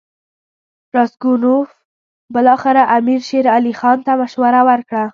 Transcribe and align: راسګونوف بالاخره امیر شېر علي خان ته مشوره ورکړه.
راسګونوف 0.95 1.69
بالاخره 2.33 2.83
امیر 2.97 3.21
شېر 3.27 3.45
علي 3.55 3.73
خان 3.79 3.97
ته 4.05 4.11
مشوره 4.21 4.61
ورکړه. 4.69 5.03